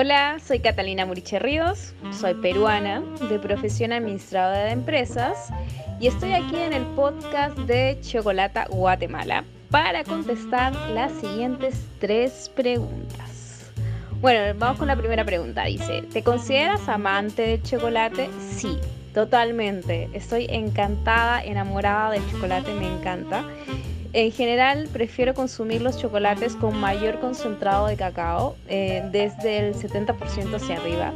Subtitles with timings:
[0.00, 5.48] Hola, soy Catalina Muriche Ríos, soy peruana, de profesión administradora de empresas
[5.98, 13.72] y estoy aquí en el podcast de Chocolata Guatemala para contestar las siguientes tres preguntas.
[14.20, 15.64] Bueno, vamos con la primera pregunta.
[15.64, 18.30] Dice, ¿te consideras amante del chocolate?
[18.52, 18.78] Sí,
[19.12, 20.08] totalmente.
[20.12, 23.44] Estoy encantada, enamorada del chocolate, me encanta.
[24.18, 30.56] En general prefiero consumir los chocolates con mayor concentrado de cacao, eh, desde el 70%
[30.56, 31.12] hacia arriba.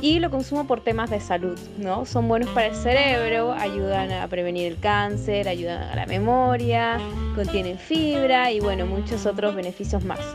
[0.00, 2.06] Y lo consumo por temas de salud, ¿no?
[2.06, 6.98] Son buenos para el cerebro, ayudan a prevenir el cáncer, ayudan a la memoria,
[7.34, 10.34] contienen fibra y bueno, muchos otros beneficios más.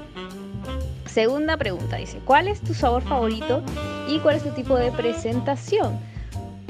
[1.07, 3.63] Segunda pregunta, dice, ¿cuál es tu sabor favorito
[4.07, 5.97] y cuál es tu tipo de presentación?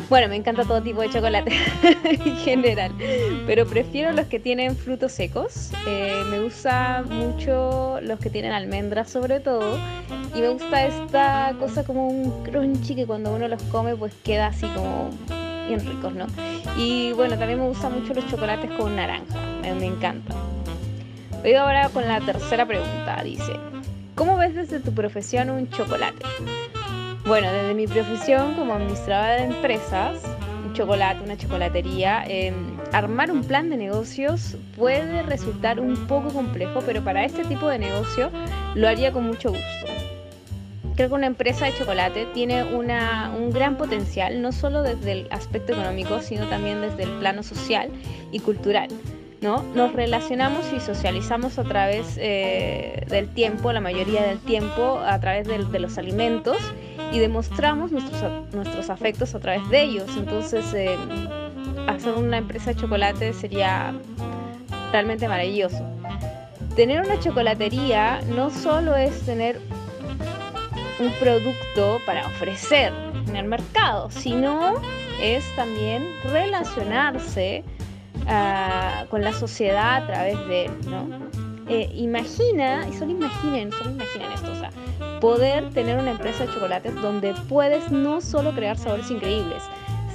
[0.09, 1.51] Bueno, me encanta todo tipo de chocolate
[2.03, 2.93] en general,
[3.45, 5.71] pero prefiero los que tienen frutos secos.
[5.85, 9.77] Eh, me gusta mucho los que tienen almendras sobre todo.
[10.33, 14.47] Y me gusta esta cosa como un crunchy que cuando uno los come pues queda
[14.47, 15.09] así como
[15.67, 16.27] bien ricos, ¿no?
[16.77, 20.33] Y bueno, también me gustan mucho los chocolates con naranja, me, encanta.
[21.41, 23.53] Voy ahora con la tercera pregunta, dice,
[24.15, 26.25] ¿cómo ves desde tu profesión un chocolate?
[27.27, 30.23] Bueno, desde mi profesión como administradora de empresas,
[30.65, 36.81] un chocolate, una chocolatería, em, armar un plan de negocios puede resultar un poco complejo,
[36.85, 38.31] pero para este tipo de negocio
[38.75, 39.87] lo haría con mucho gusto.
[40.95, 45.27] Creo que una empresa de chocolate tiene una, un gran potencial, no solo desde el
[45.29, 47.89] aspecto económico, sino también desde el plano social
[48.31, 48.87] y cultural.
[49.41, 49.61] ¿No?
[49.75, 55.47] Nos relacionamos y socializamos a través eh, del tiempo, la mayoría del tiempo, a través
[55.47, 56.57] de, los alimentos
[57.11, 60.09] y demostramos nuestros, nuestros afectos a través de ellos.
[60.17, 60.97] Entonces, eh,
[61.87, 63.93] hacer una empresa de chocolate sería
[64.91, 65.85] realmente maravilloso.
[66.75, 69.59] Tener una chocolatería no solo es tener
[70.99, 72.91] un producto para ofrecer
[73.27, 74.75] en el mercado, sino
[75.21, 77.63] es también relacionarse
[79.09, 81.07] con la sociedad a través de él, ¿no?
[81.69, 84.71] Eh, imagina, y solo imaginen, solo imaginen esto, o sea,
[85.19, 89.61] poder tener una empresa de chocolates donde puedes no solo crear sabores increíbles,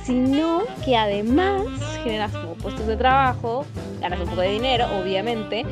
[0.03, 1.63] sino que además
[2.03, 3.67] generas como puestos de trabajo,
[4.01, 5.67] ganas un poco de dinero, obviamente,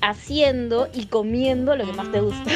[0.00, 2.50] haciendo y comiendo lo que más te gusta.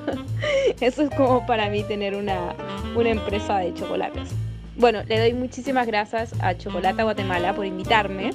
[0.80, 2.54] Eso es como para mí tener una,
[2.94, 4.34] una empresa de chocolates.
[4.76, 8.32] Bueno, le doy muchísimas gracias a Chocolata Guatemala por invitarme.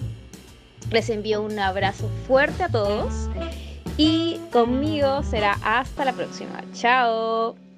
[0.90, 3.29] Les envío un abrazo fuerte a todos
[3.97, 6.63] y conmigo será hasta la próxima.
[6.74, 7.71] Chao.